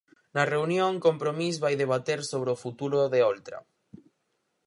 [0.35, 3.59] Na reunión, Compromís vai debater sobre o futuro de Oltra.